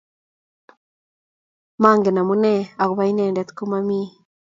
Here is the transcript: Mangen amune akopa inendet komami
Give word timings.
Mangen 1.81 2.15
amune 2.21 2.53
akopa 2.81 3.03
inendet 3.11 3.49
komami 3.57 3.99